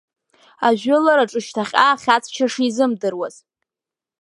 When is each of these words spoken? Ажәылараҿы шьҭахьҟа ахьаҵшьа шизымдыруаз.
Ажәылараҿы 0.67 1.39
шьҭахьҟа 1.45 1.85
ахьаҵшьа 1.93 2.47
шизымдыруаз. 2.53 3.35